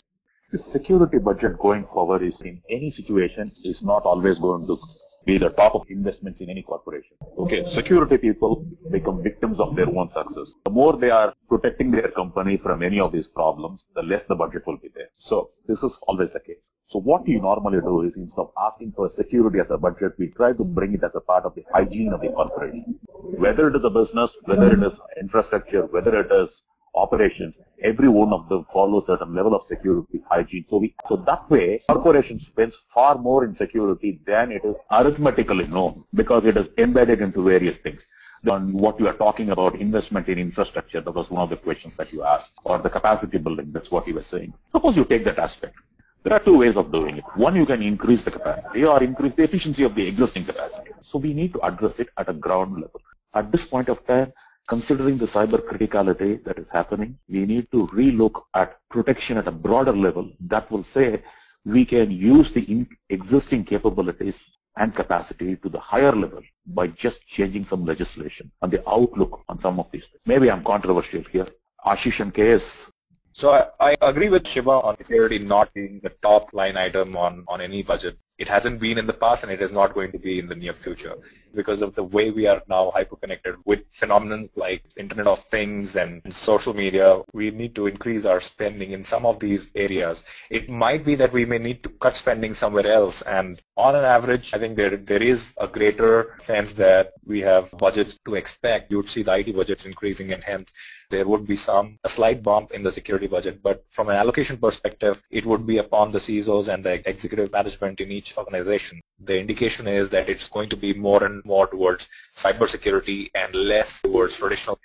The 0.51 0.59
security 0.59 1.19
budget 1.19 1.59
going 1.59 1.87
forward 1.87 2.23
is 2.23 2.43
in 2.43 2.61
any 2.69 2.91
situation 2.91 3.51
is 3.65 3.83
not 3.83 4.03
always 4.05 4.39
going 4.39 4.67
to 4.67 4.77
be 5.25 5.39
the 5.39 5.51
top 5.51 5.75
of 5.75 5.85
investments 5.89 6.41
in 6.41 6.51
any 6.51 6.63
corporation. 6.63 7.17
Okay, 7.39 7.65
security 7.69 8.19
people 8.19 8.67
become 8.91 9.23
victims 9.23 9.61
of 9.61 9.77
their 9.77 9.89
own 9.89 10.09
success. 10.09 10.55
The 10.65 10.71
more 10.71 10.97
they 10.97 11.11
are 11.11 11.35
protecting 11.49 11.91
their 11.91 12.09
company 12.09 12.57
from 12.57 12.83
any 12.83 13.01
of 13.01 13.13
these 13.13 13.29
problems, 13.29 13.87
the 13.95 14.03
less 14.03 14.25
the 14.25 14.37
budget 14.37 14.67
will 14.67 14.79
be 14.79 14.89
there. 14.95 15.09
So 15.19 15.51
this 15.67 15.83
is 15.83 16.01
always 16.07 16.33
the 16.33 16.41
case. 16.41 16.71
So 16.85 17.01
what 17.01 17.27
you 17.29 17.41
normally 17.41 17.81
do 17.81 18.03
is 18.03 18.17
instead 18.17 18.43
of 18.43 18.51
asking 18.59 18.93
for 18.93 19.09
security 19.09 19.61
as 19.61 19.71
a 19.71 19.79
budget, 19.79 20.13
we 20.19 20.29
try 20.29 20.53
to 20.53 20.65
bring 20.75 20.95
it 20.95 21.05
as 21.05 21.15
a 21.15 21.21
part 21.21 21.45
of 21.45 21.55
the 21.55 21.65
hygiene 21.73 22.13
of 22.13 22.21
the 22.21 22.29
corporation. 22.29 22.99
Whether 23.45 23.69
it 23.69 23.77
is 23.77 23.85
a 23.85 23.91
business, 23.91 24.37
whether 24.45 24.73
it 24.73 24.83
is 24.83 25.01
infrastructure, 25.21 25.87
whether 25.87 26.21
it 26.21 26.33
is 26.33 26.63
operations, 26.95 27.59
every 27.81 28.09
one 28.09 28.33
of 28.33 28.49
them 28.49 28.65
follows 28.73 29.07
certain 29.07 29.35
level 29.35 29.55
of 29.55 29.65
security 29.65 30.23
hygiene. 30.31 30.65
So 30.67 30.79
we, 30.79 30.95
so 31.07 31.17
that 31.17 31.51
way, 31.51 31.81
corporation 31.89 32.39
spends 32.39 32.77
far 32.77 33.19
more 33.19 33.45
in 33.45 33.55
security 33.55 34.21
than 34.25 34.53
it 34.53 34.65
is 34.65 34.77
arithmetically 34.91 35.67
known 35.67 36.05
because 36.15 36.45
it 36.45 36.57
is 36.57 36.69
embedded 36.79 37.21
into 37.21 37.43
various 37.43 37.79
things. 37.79 38.07
On 38.49 38.73
what 38.73 38.99
you 38.99 39.07
are 39.07 39.15
talking 39.15 39.51
about 39.51 39.77
investment 39.77 40.29
in 40.29 40.37
infrastructure, 40.37 41.01
that 41.01 41.13
was 41.13 41.31
one 41.31 41.43
of 41.43 41.51
the 41.51 41.57
questions 41.57 41.95
that 41.97 42.13
you 42.13 42.25
asked, 42.25 42.53
or 42.65 42.79
the 42.79 42.91
capacity 42.91 43.39
building, 43.39 43.71
that's 43.71 43.93
what 43.93 44.07
you 44.09 44.15
were 44.15 44.23
saying. 44.23 44.53
Suppose 44.71 44.97
you 44.97 45.05
take 45.05 45.25
that 45.25 45.39
aspect. 45.39 45.77
There 46.25 46.33
are 46.33 46.41
two 46.41 46.59
ways 46.59 46.77
of 46.77 46.91
doing 46.91 47.19
it. 47.19 47.25
One, 47.35 47.55
you 47.55 47.67
can 47.67 47.83
increase 47.83 48.23
the 48.23 48.33
capacity 48.33 48.85
or 48.85 49.03
increase 49.03 49.35
the 49.35 49.45
efficiency 49.45 49.85
of 49.85 49.95
the 49.95 50.07
existing 50.07 50.45
capacity. 50.45 50.91
So 51.03 51.19
we 51.19 51.35
need 51.35 51.53
to 51.53 51.61
address 51.65 52.01
it 52.01 52.09
at 52.17 52.29
a 52.29 52.33
ground 52.33 52.75
level. 52.75 53.01
At 53.35 53.51
this 53.51 53.65
point 53.65 53.89
of 53.89 54.05
time, 54.07 54.33
considering 54.69 55.19
the 55.19 55.27
cyber 55.27 55.59
criticality 55.59 56.43
that 56.45 56.59
is 56.59 56.71
happening, 56.71 57.19
we 57.29 57.47
need 57.47 57.71
to 57.73 57.87
relook 57.89 58.43
at 58.55 58.79
protection 58.89 59.37
at 59.37 59.49
a 59.49 59.53
broader 59.53 59.93
level 59.93 60.31
that 60.41 60.71
will 60.71 60.85
say 60.85 61.23
we 61.65 61.85
can 61.85 62.11
use 62.11 62.51
the 62.53 62.87
existing 63.09 63.65
capabilities 63.65 64.45
and 64.77 64.95
capacity 64.95 65.57
to 65.57 65.69
the 65.69 65.79
higher 65.79 66.13
level 66.13 66.43
by 66.67 66.87
just 66.87 67.27
changing 67.27 67.65
some 67.65 67.85
legislation 67.85 68.51
and 68.63 68.73
the 68.73 68.89
outlook 68.89 69.43
on 69.49 69.61
some 69.61 69.79
of 69.79 69.91
these 69.91 70.07
things. 70.07 70.23
Maybe 70.27 70.51
I'm 70.51 70.65
controversial 70.65 71.23
here. 71.31 71.47
Ashish 71.85 72.21
and 72.21 72.33
KS. 72.33 72.91
So 73.35 73.51
I, 73.51 73.93
I 73.93 73.97
agree 74.03 74.29
with 74.29 74.47
Shiva 74.47 74.71
on 74.71 74.97
security 74.97 75.39
not 75.39 75.73
being 75.75 76.01
the 76.03 76.11
top 76.23 76.53
line 76.53 76.77
item 76.77 77.17
on, 77.17 77.45
on 77.49 77.61
any 77.61 77.83
budget. 77.83 78.17
It 78.43 78.49
hasn't 78.49 78.81
been 78.81 78.99
in 78.99 79.07
the 79.07 79.13
past 79.13 79.45
and 79.45 79.53
it 79.53 79.63
is 79.63 79.71
not 79.71 79.95
going 79.95 80.11
to 80.11 80.19
be 80.19 80.41
in 80.41 80.49
the 80.49 80.57
near 80.57 80.73
future 80.73 81.15
because 81.55 81.81
of 81.81 81.95
the 81.95 82.03
way 82.03 82.33
we 82.33 82.49
are 82.49 82.61
now 82.69 82.91
hyper-connected 82.91 83.55
with 83.65 83.85
phenomena 83.93 84.49
like 84.57 84.83
Internet 84.97 85.29
of 85.29 85.45
Things 85.45 85.95
and 85.95 86.21
social 86.35 86.75
media. 86.75 87.23
We 87.33 87.53
need 87.53 87.77
to 87.77 87.87
increase 87.87 88.25
our 88.25 88.41
spending 88.41 88.91
in 88.91 89.05
some 89.05 89.27
of 89.27 89.39
these 89.39 89.71
areas. 89.77 90.25
It 90.51 90.69
might 90.69 91.05
be 91.05 91.15
that 91.15 91.33
we 91.33 91.45
may 91.45 91.59
need 91.59 91.85
to 91.85 91.89
cut 91.91 92.17
spending 92.17 92.53
somewhere 92.53 92.89
else 92.89 93.23
and 93.23 93.63
on 93.77 93.95
an 93.97 94.05
average, 94.05 94.53
I 94.53 94.59
think 94.59 94.77
there 94.77 94.97
there 94.97 95.23
is 95.23 95.55
a 95.59 95.67
greater 95.67 96.37
sense 96.39 96.73
that 96.75 97.13
we 97.25 97.41
have 97.41 97.71
budgets 97.79 98.19
to 98.27 98.35
expect. 98.35 98.91
You 98.91 98.99
would 98.99 99.09
see 99.09 99.23
the 99.23 99.35
IT 99.39 99.57
budgets 99.57 99.87
increasing 99.87 100.33
and 100.33 100.45
hence 100.45 100.73
there 101.11 101.27
would 101.27 101.47
be 101.47 101.57
some 101.57 101.99
a 102.05 102.09
slight 102.09 102.43
bump 102.43 102.73
in 102.73 102.83
the 102.83 102.93
security 102.93 103.27
budget. 103.27 103.63
But 103.63 103.85
from 103.91 104.09
an 104.09 104.17
allocation 104.17 104.59
perspective, 104.59 105.23
it 105.31 105.47
would 105.47 105.67
be 105.67 105.79
upon 105.79 106.13
the 106.13 106.19
CISOs 106.19 106.69
and 106.73 106.85
the 106.85 107.09
executive 107.09 107.51
management 107.53 108.01
in 108.01 108.13
each 108.13 108.37
organization. 108.37 109.01
The 109.21 109.41
indication 109.41 109.87
is 109.87 110.11
that 110.11 110.29
it's 110.29 110.49
going 110.49 110.69
to 110.71 110.77
be 110.77 110.93
more 110.93 111.25
and 111.25 111.43
more 111.45 111.67
towards 111.67 112.09
cybersecurity 112.37 113.31
and 113.35 113.55
less 113.55 114.03
towards 114.03 114.37
traditional. 114.37 114.79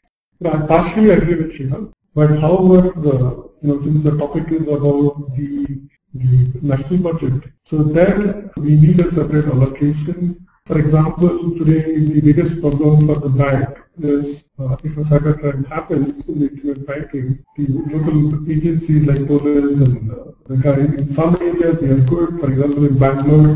I 0.45 0.57
partially 0.59 1.09
agree 1.09 1.35
with 1.35 1.55
Shiva, 1.55 1.89
but 2.13 2.39
however, 2.39 2.93
the, 3.01 3.49
you 3.61 3.67
know, 3.69 3.81
since 3.81 4.03
the 4.03 4.17
topic 4.17 4.51
is 4.51 4.67
about 4.67 5.35
the 5.35 5.89
national 6.13 6.99
budget, 6.99 7.43
so 7.63 7.83
there 7.83 8.51
we 8.57 8.75
need 8.75 8.99
a 9.01 9.11
separate 9.11 9.45
allocation. 9.45 10.45
For 10.65 10.79
example, 10.79 11.55
today 11.57 11.81
the 12.05 12.21
biggest 12.21 12.59
problem 12.61 13.07
for 13.07 13.19
the 13.19 13.29
bank 13.29 13.77
is 14.01 14.45
uh, 14.59 14.75
if 14.83 14.97
a 14.97 15.01
cybercrime 15.01 15.65
happens 15.67 16.27
in 16.27 16.41
internet 16.41 16.85
banking, 16.85 17.43
the 17.55 17.67
local 17.67 18.51
agencies 18.51 19.05
like 19.05 19.25
police 19.27 19.77
and 19.77 20.11
uh, 20.11 20.31
the 20.47 20.57
guy 20.57 20.79
in 20.79 21.11
some 21.11 21.35
areas 21.41 21.79
they 21.79 21.89
are 21.89 22.01
good, 22.01 22.39
for 22.39 22.51
example 22.51 22.85
in 22.85 22.97
Bangalore. 22.97 23.55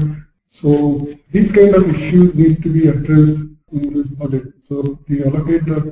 So 0.49 1.07
these 1.31 1.51
kind 1.51 1.75
of 1.75 1.89
issues 1.89 2.33
need 2.35 2.63
to 2.63 2.69
be 2.69 2.87
addressed 2.87 3.41
in 3.71 3.93
this 3.93 4.09
budget. 4.09 4.53
So 4.67 4.99
we 5.07 5.23
allocate 5.23 5.65
that 5.65 5.85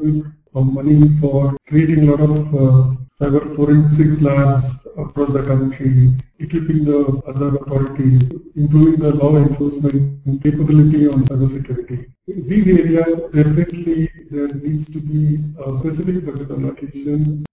money 0.54 1.18
for 1.22 1.56
creating 1.68 2.08
a 2.08 2.12
lot 2.12 2.22
of 2.22 2.54
uh, 2.54 2.96
cyber 3.22 3.56
forensics 3.56 4.22
labs 4.22 4.66
across 5.02 5.32
the 5.32 5.44
country, 5.44 6.16
equipping 6.40 6.86
the 6.86 7.22
other 7.28 7.56
authorities, 7.58 8.32
improving 8.56 9.00
the 9.00 9.14
law 9.16 9.36
enforcement 9.38 10.44
capability 10.44 11.08
on 11.08 11.24
cybersecurity. 11.26 12.12
These 12.28 12.68
areas, 12.68 13.20
definitely 13.34 14.12
there 14.30 14.48
needs 14.48 14.88
to 14.92 15.00
be 15.00 15.40
a 15.64 15.80
specific 15.80 16.26
budget 16.26 16.52
allocation. 16.52 17.46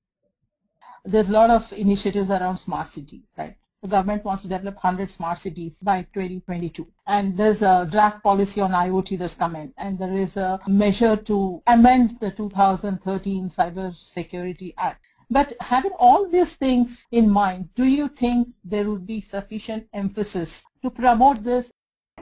There's 1.05 1.29
a 1.29 1.33
lot 1.33 1.51
of 1.51 1.73
initiatives 1.73 2.31
around 2.31 2.59
smart 2.59 2.89
city, 2.89 3.23
right? 3.39 3.57
The 3.83 3.89
government 3.89 4.25
wants 4.25 4.43
to 4.43 4.49
develop 4.49 4.75
100 4.83 5.11
smart 5.11 5.39
cities 5.39 5.79
by 5.81 6.03
2022. 6.15 6.87
And 7.07 7.37
there's 7.37 7.63
a 7.63 7.87
draft 7.89 8.23
policy 8.23 8.61
on 8.61 8.73
IoT 8.73 9.19
that's 9.19 9.35
come 9.35 9.55
in. 9.55 9.73
And 9.77 9.99
there 9.99 10.13
is 10.13 10.37
a 10.37 10.59
measure 10.67 11.15
to 11.15 11.63
amend 11.67 12.19
the 12.19 12.33
2013 12.33 13.51
Cyber 13.51 13.95
Security 13.95 14.75
Act. 14.77 15.06
But 15.31 15.53
having 15.61 15.93
all 15.99 16.29
these 16.29 16.55
things 16.55 17.05
in 17.11 17.29
mind, 17.29 17.69
do 17.75 17.85
you 17.85 18.09
think 18.09 18.49
there 18.65 18.89
would 18.89 19.07
be 19.07 19.21
sufficient 19.21 19.89
emphasis 19.93 20.63
to 20.83 20.91
promote 20.91 21.43
this? 21.43 21.71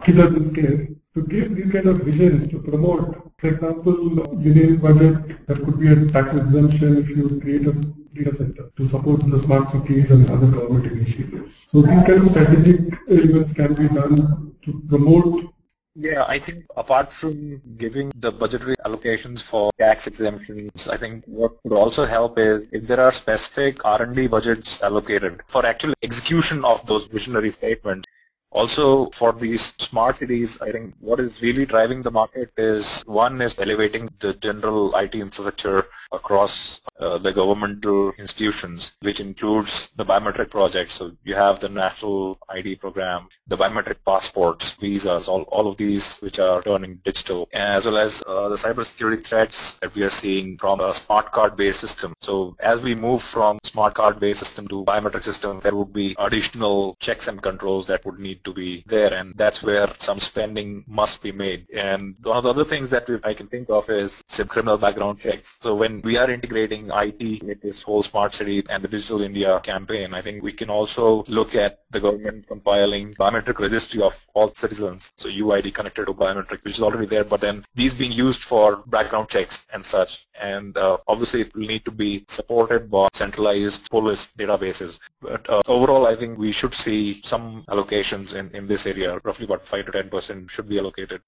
Consider 0.00 0.30
this 0.30 0.52
case 0.54 0.88
to 1.14 1.22
give 1.26 1.54
these 1.54 1.70
kind 1.70 1.86
of 1.86 1.98
visions 1.98 2.48
to 2.48 2.58
promote, 2.58 3.30
for 3.38 3.48
example, 3.48 3.94
union 4.40 4.78
budget, 4.78 5.46
there 5.46 5.56
could 5.56 5.78
be 5.78 5.92
a 5.92 6.06
tax 6.06 6.34
exemption 6.34 6.96
if 6.96 7.08
you 7.10 7.38
create 7.40 7.66
a 7.66 7.72
data 8.14 8.34
center 8.34 8.70
to 8.76 8.88
support 8.88 9.20
the 9.30 9.38
smart 9.38 9.68
cities 9.70 10.10
and 10.10 10.28
other 10.30 10.46
government 10.46 10.90
initiatives. 10.90 11.66
So 11.70 11.82
these 11.82 12.02
kind 12.04 12.22
of 12.22 12.30
strategic 12.30 12.98
elements 13.08 13.52
can 13.52 13.74
be 13.74 13.88
done 13.88 14.54
to 14.64 14.82
promote 14.88 15.53
yeah, 15.96 16.24
I 16.26 16.38
think 16.38 16.64
apart 16.76 17.12
from 17.12 17.62
giving 17.76 18.12
the 18.16 18.32
budgetary 18.32 18.76
allocations 18.84 19.42
for 19.42 19.70
tax 19.78 20.06
exemptions, 20.06 20.88
I 20.88 20.96
think 20.96 21.24
what 21.26 21.52
would 21.64 21.76
also 21.78 22.04
help 22.04 22.38
is 22.38 22.66
if 22.72 22.86
there 22.86 23.00
are 23.00 23.12
specific 23.12 23.84
R&D 23.84 24.26
budgets 24.26 24.82
allocated 24.82 25.42
for 25.46 25.64
actual 25.64 25.94
execution 26.02 26.64
of 26.64 26.84
those 26.86 27.06
visionary 27.06 27.50
statements. 27.52 28.08
Also, 28.54 29.10
for 29.10 29.32
these 29.32 29.74
smart 29.78 30.18
cities, 30.18 30.60
I 30.60 30.70
think 30.70 30.94
what 31.00 31.18
is 31.18 31.42
really 31.42 31.66
driving 31.66 32.02
the 32.02 32.12
market 32.12 32.52
is 32.56 33.02
one 33.04 33.40
is 33.42 33.58
elevating 33.58 34.08
the 34.20 34.34
general 34.34 34.94
IT 34.94 35.16
infrastructure 35.16 35.88
across 36.12 36.80
uh, 37.00 37.18
the 37.18 37.32
governmental 37.32 38.12
institutions, 38.12 38.92
which 39.00 39.18
includes 39.18 39.90
the 39.96 40.04
biometric 40.04 40.50
project. 40.50 40.92
So 40.92 41.16
you 41.24 41.34
have 41.34 41.58
the 41.58 41.68
national 41.68 42.38
ID 42.48 42.76
program, 42.76 43.28
the 43.48 43.56
biometric 43.56 43.96
passports, 44.06 44.70
visas, 44.70 45.26
all, 45.26 45.42
all 45.42 45.66
of 45.66 45.76
these 45.76 46.18
which 46.18 46.38
are 46.38 46.62
turning 46.62 47.00
digital, 47.04 47.48
as 47.52 47.86
well 47.86 47.98
as 47.98 48.22
uh, 48.28 48.48
the 48.48 48.56
cybersecurity 48.56 49.24
threats 49.24 49.74
that 49.74 49.92
we 49.96 50.04
are 50.04 50.10
seeing 50.10 50.56
from 50.58 50.78
a 50.78 50.94
smart 50.94 51.32
card-based 51.32 51.80
system. 51.80 52.14
So 52.20 52.54
as 52.60 52.80
we 52.80 52.94
move 52.94 53.20
from 53.20 53.58
smart 53.64 53.94
card-based 53.94 54.38
system 54.38 54.68
to 54.68 54.84
biometric 54.84 55.24
system, 55.24 55.58
there 55.60 55.74
would 55.74 55.92
be 55.92 56.14
additional 56.20 56.96
checks 57.00 57.26
and 57.26 57.42
controls 57.42 57.86
that 57.86 58.04
would 58.06 58.20
need 58.20 58.43
to 58.44 58.52
be 58.52 58.84
there, 58.86 59.12
and 59.12 59.34
that's 59.36 59.62
where 59.62 59.88
some 59.98 60.20
spending 60.20 60.84
must 60.86 61.22
be 61.22 61.32
made. 61.32 61.66
And 61.74 62.14
one 62.22 62.36
of 62.36 62.44
the 62.44 62.50
other 62.50 62.64
things 62.64 62.90
that 62.90 63.08
I 63.24 63.34
can 63.34 63.48
think 63.48 63.70
of 63.70 63.88
is 63.90 64.22
criminal 64.48 64.76
background 64.76 65.20
checks. 65.20 65.56
So 65.60 65.74
when 65.74 66.00
we 66.02 66.16
are 66.16 66.30
integrating 66.30 66.90
IT 66.92 67.42
with 67.42 67.60
this 67.60 67.82
whole 67.82 68.02
smart 68.02 68.34
city 68.34 68.64
and 68.68 68.82
the 68.82 68.88
digital 68.88 69.22
India 69.22 69.60
campaign, 69.60 70.14
I 70.14 70.20
think 70.22 70.42
we 70.42 70.52
can 70.52 70.70
also 70.70 71.24
look 71.28 71.54
at 71.54 71.80
the 71.90 72.00
government 72.00 72.46
compiling 72.46 73.14
biometric 73.14 73.58
registry 73.58 74.02
of 74.02 74.26
all 74.34 74.52
citizens. 74.52 75.12
So 75.16 75.28
UID 75.28 75.72
connected 75.74 76.06
to 76.06 76.14
biometric, 76.14 76.64
which 76.64 76.74
is 76.74 76.82
already 76.82 77.06
there, 77.06 77.24
but 77.24 77.40
then 77.40 77.64
these 77.74 77.94
being 77.94 78.12
used 78.12 78.42
for 78.42 78.82
background 78.86 79.28
checks 79.28 79.66
and 79.72 79.84
such. 79.84 80.26
And 80.40 80.76
uh, 80.76 80.98
obviously 81.06 81.42
it 81.42 81.54
will 81.54 81.66
need 81.66 81.84
to 81.84 81.90
be 81.90 82.24
supported 82.28 82.90
by 82.90 83.08
centralized 83.12 83.88
police 83.90 84.32
databases. 84.36 84.98
But 85.20 85.48
uh, 85.48 85.62
overall, 85.66 86.06
I 86.06 86.14
think 86.14 86.38
we 86.38 86.52
should 86.52 86.74
see 86.74 87.22
some 87.24 87.64
allocations 87.68 88.34
in, 88.34 88.50
in 88.54 88.66
this 88.66 88.86
area, 88.86 89.20
roughly 89.24 89.44
about 89.44 89.64
5 89.64 89.86
to 89.86 89.92
10% 89.92 90.50
should 90.50 90.68
be 90.68 90.78
allocated. 90.78 91.22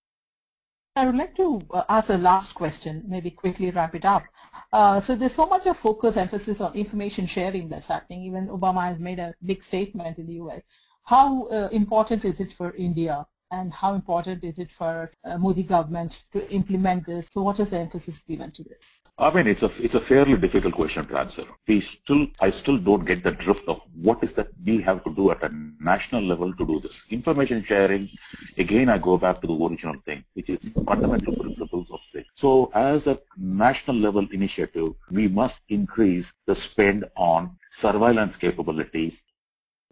I 0.96 1.04
would 1.04 1.16
like 1.16 1.36
to 1.36 1.60
uh, 1.72 1.82
ask 1.90 2.08
a 2.08 2.16
last 2.16 2.54
question, 2.54 3.04
maybe 3.06 3.30
quickly 3.30 3.70
wrap 3.70 3.94
it 3.94 4.06
up. 4.06 4.25
Uh, 4.72 4.98
so 4.98 5.14
there's 5.14 5.34
so 5.34 5.46
much 5.46 5.66
of 5.66 5.76
focus, 5.76 6.16
emphasis 6.16 6.60
on 6.60 6.75
information 6.75 7.26
sharing 7.26 7.68
that's 7.68 7.86
happening. 7.86 8.22
Even 8.22 8.48
Obama 8.48 8.84
has 8.84 8.98
made 8.98 9.18
a 9.18 9.34
big 9.44 9.62
statement 9.62 10.18
in 10.18 10.26
the 10.26 10.34
US. 10.34 10.62
How 11.04 11.44
uh, 11.48 11.68
important 11.70 12.25
is 12.25 12.40
it 12.40 12.50
for 12.50 12.75
India 12.76 13.26
and 13.50 13.73
how 13.73 13.95
important 13.95 14.43
is 14.45 14.59
it 14.59 14.71
for 14.73 15.11
uh, 15.25 15.38
Modi 15.38 15.62
government 15.62 16.25
to 16.33 16.49
implement 16.50 17.07
this? 17.07 17.29
So 17.33 17.43
what 17.43 17.61
is 17.61 17.71
the 17.71 17.79
emphasis 17.79 18.21
given 18.21 18.50
to 18.53 18.65
this? 18.65 19.03
I 19.19 19.31
mean, 19.31 19.47
it's 19.47 19.62
a 19.62 19.71
it's 19.79 19.95
a 19.95 20.00
fairly 20.00 20.37
difficult 20.37 20.75
question 20.75 21.07
to 21.07 21.19
answer. 21.19 21.45
We 21.67 21.81
still, 21.81 22.26
I 22.41 22.50
still 22.50 22.79
don't 22.79 23.05
get 23.05 23.23
the 23.23 23.33
drift 23.33 23.69
of 23.69 23.81
what 23.95 24.23
is 24.23 24.33
that 24.35 24.49
we 24.65 24.81
have 24.83 25.05
to 25.05 25.15
do 25.15 25.31
at 25.31 25.43
a 25.43 25.50
national 25.81 26.23
level 26.23 26.53
to 26.55 26.67
do 26.67 26.81
this. 26.81 27.03
Information 27.11 27.65
sharing, 27.65 28.11
again, 28.59 28.88
I 28.88 28.99
go 28.99 29.17
back 29.17 29.41
to 29.41 29.47
the 29.47 29.55
original 29.55 29.97
thing, 30.05 30.25
which 30.35 30.50
is 30.50 30.69
fundamental 30.85 31.35
principles 31.35 31.91
of 31.91 32.00
safety. 32.00 32.31
So 32.35 32.71
as 32.75 33.07
a 33.07 33.19
national 33.37 33.97
level 33.97 34.26
initiative, 34.33 34.95
we 35.11 35.29
must 35.29 35.61
increase 35.69 36.35
the 36.47 36.55
spend 36.55 37.05
on 37.17 37.57
surveillance 37.71 38.37
capabilities 38.37 39.23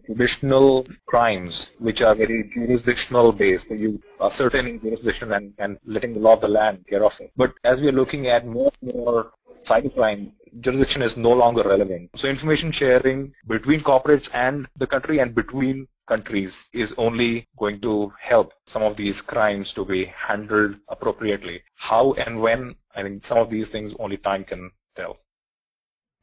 traditional 0.05 0.85
crimes 1.05 1.73
which 1.79 2.01
are 2.01 2.15
very 2.15 2.43
jurisdictional 2.53 3.31
based. 3.31 3.67
So 3.67 3.73
you 3.73 4.01
ascertaining 4.21 4.81
jurisdiction 4.81 5.31
and, 5.33 5.53
and 5.57 5.77
letting 5.85 6.13
the 6.13 6.19
law 6.19 6.33
of 6.33 6.41
the 6.41 6.47
land 6.47 6.85
care 6.87 7.03
of 7.03 7.19
it. 7.19 7.31
But 7.35 7.53
as 7.63 7.81
we 7.81 7.89
are 7.89 7.93
looking 7.93 8.27
at 8.27 8.45
more 8.45 8.71
and 8.81 8.93
more 8.93 9.31
cybercrime, 9.63 10.31
jurisdiction 10.59 11.01
is 11.01 11.17
no 11.17 11.33
longer 11.33 11.63
relevant. 11.63 12.11
So 12.15 12.27
information 12.27 12.71
sharing 12.71 13.33
between 13.47 13.81
corporates 13.81 14.29
and 14.33 14.67
the 14.77 14.87
country 14.87 15.19
and 15.19 15.33
between 15.35 15.87
countries 16.07 16.69
is 16.71 16.93
only 16.97 17.47
going 17.57 17.81
to 17.81 18.13
help 18.19 18.53
some 18.65 18.83
of 18.83 18.95
these 18.95 19.21
crimes 19.21 19.73
to 19.73 19.83
be 19.83 20.05
handled 20.05 20.75
appropriately. 20.87 21.63
How 21.75 22.13
and 22.13 22.39
when, 22.41 22.75
I 22.95 23.03
think 23.03 23.25
some 23.25 23.39
of 23.39 23.49
these 23.49 23.69
things 23.69 23.95
only 23.99 24.17
time 24.17 24.43
can 24.43 24.71
tell. 24.95 25.19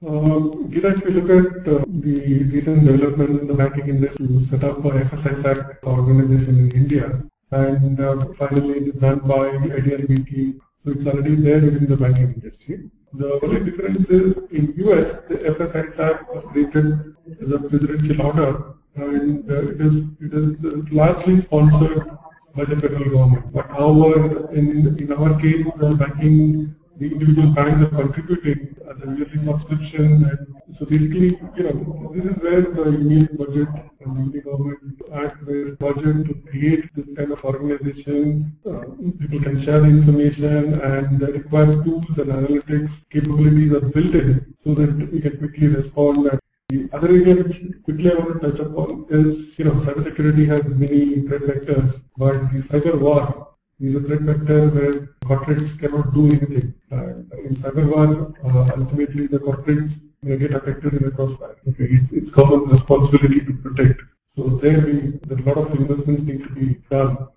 Uh, 0.04 0.50
if 0.72 1.04
we 1.04 1.12
look 1.12 1.30
at 1.30 1.68
uh, 1.68 1.84
the 1.86 2.42
recent 2.50 2.84
development 2.84 3.40
in 3.40 3.46
the 3.46 3.54
banking 3.54 3.88
industry 3.88 4.44
set 4.50 4.64
up 4.64 4.84
a 4.84 4.90
FSISAC 4.90 5.80
organization 5.84 6.58
in 6.58 6.70
India, 6.72 7.22
and 7.52 8.00
uh, 8.00 8.26
finally 8.36 8.78
it 8.78 8.88
is 8.88 8.94
done 8.96 9.20
by 9.20 9.44
IDRBT, 9.78 10.58
so 10.84 10.90
it's 10.90 11.06
already 11.06 11.36
there 11.36 11.60
within 11.60 11.88
the 11.88 11.96
banking 11.96 12.34
industry. 12.34 12.90
The 13.12 13.38
only 13.44 13.70
difference 13.70 14.10
is 14.10 14.38
in 14.50 14.74
US, 14.78 15.20
the 15.28 15.36
FSISAC 15.36 16.34
was 16.34 16.44
created 16.46 17.14
as 17.40 17.52
a 17.52 17.60
presidential 17.60 18.22
order, 18.22 18.74
and 18.96 19.48
uh, 19.48 19.68
it 19.70 19.80
is 19.80 19.98
it 20.20 20.34
is 20.34 20.60
largely 20.90 21.38
sponsored 21.38 22.10
by 22.56 22.64
the 22.64 22.74
federal 22.74 23.08
government. 23.08 23.52
But 23.52 23.70
however, 23.70 24.52
in 24.52 24.98
in 24.98 25.12
our 25.12 25.38
case, 25.38 25.64
the 25.76 25.94
banking 25.94 26.74
the 27.02 27.08
individual 27.10 27.50
banks 27.50 27.82
are 27.84 27.94
contributing 28.00 28.76
as 28.88 29.00
a 29.02 29.06
yearly 29.06 29.38
subscription. 29.38 30.24
And 30.30 30.76
so 30.76 30.86
basically, 30.86 31.30
you 31.56 31.64
know, 31.64 32.12
this 32.14 32.26
is 32.26 32.36
where 32.38 32.60
the 32.60 32.84
union 32.90 33.28
budget 33.40 33.70
and 34.00 34.16
the 34.16 34.20
union 34.26 34.44
government 34.44 35.02
act 35.12 35.44
their 35.44 35.72
budget 35.86 36.26
to 36.28 36.34
create 36.48 36.84
this 36.94 37.12
kind 37.16 37.32
of 37.32 37.44
organization. 37.44 38.56
Uh, 38.64 38.84
people 39.20 39.40
can 39.40 39.60
share 39.60 39.84
information 39.84 40.80
and 40.92 41.18
the 41.18 41.32
required 41.38 41.84
tools 41.84 42.18
and 42.22 42.30
analytics 42.38 43.02
capabilities 43.10 43.72
are 43.72 43.86
built 43.96 44.14
in 44.14 44.54
so 44.62 44.72
that 44.74 44.92
we 45.12 45.20
can 45.20 45.36
quickly 45.38 45.66
respond 45.66 46.26
and 46.28 46.38
the 46.68 46.88
other 46.92 47.08
area 47.08 47.34
which 47.34 47.56
quickly 47.84 48.12
I 48.12 48.14
want 48.14 48.40
to 48.40 48.50
touch 48.50 48.60
upon 48.60 49.06
is, 49.10 49.58
you 49.58 49.64
know, 49.66 49.72
cybersecurity 49.72 50.46
has 50.46 50.68
many 50.68 51.22
threat 51.26 51.42
vectors, 51.42 52.00
but 52.16 52.34
the 52.52 52.60
cyber 52.70 52.98
war 52.98 53.51
is 53.80 53.94
a 53.94 54.00
threat 54.00 54.20
vector 54.20 54.68
where 54.68 54.92
corporates 55.24 55.78
cannot 55.78 56.14
do 56.14 56.26
anything. 56.26 56.74
And 56.90 57.32
in 57.32 57.56
cyber 57.56 57.84
war, 57.92 58.34
uh, 58.44 58.70
ultimately 58.76 59.26
the 59.26 59.38
corporates 59.38 60.00
may 60.22 60.36
get 60.36 60.54
affected 60.54 60.94
in 60.94 61.04
the 61.04 61.10
crossfire. 61.10 61.56
It's, 61.64 62.12
it's 62.12 62.30
government's 62.30 62.72
responsibility 62.72 63.40
to 63.40 63.52
protect. 63.54 64.00
So 64.36 64.48
there, 64.62 64.80
we, 64.80 65.20
a 65.30 65.42
lot 65.42 65.58
of 65.58 65.74
investments 65.74 66.22
need 66.22 66.42
to 66.44 66.50
be 66.50 66.80
done. 66.90 67.28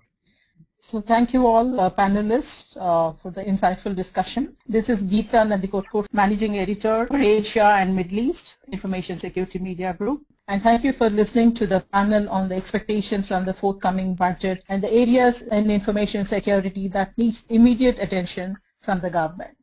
So 0.78 1.00
thank 1.00 1.32
you 1.32 1.46
all 1.46 1.80
uh, 1.80 1.90
panelists 1.90 2.76
uh, 2.78 3.12
for 3.20 3.32
the 3.32 3.42
insightful 3.42 3.94
discussion. 3.94 4.56
This 4.68 4.88
is 4.88 5.02
Geeta 5.02 5.42
Nandikot, 5.44 6.06
Managing 6.12 6.58
Editor 6.58 7.06
for 7.08 7.16
Asia 7.16 7.74
and 7.80 7.96
Middle 7.96 8.20
East, 8.20 8.58
Information 8.70 9.18
Security 9.18 9.58
Media 9.58 9.94
Group. 9.94 10.22
And 10.48 10.62
thank 10.62 10.84
you 10.84 10.92
for 10.92 11.10
listening 11.10 11.54
to 11.54 11.66
the 11.66 11.80
panel 11.80 12.28
on 12.28 12.48
the 12.48 12.54
expectations 12.54 13.26
from 13.26 13.44
the 13.44 13.52
forthcoming 13.52 14.14
budget 14.14 14.62
and 14.68 14.80
the 14.80 14.92
areas 14.92 15.42
in 15.42 15.70
information 15.70 16.24
security 16.24 16.86
that 16.88 17.18
needs 17.18 17.44
immediate 17.48 17.98
attention 17.98 18.56
from 18.80 19.00
the 19.00 19.10
government. 19.10 19.56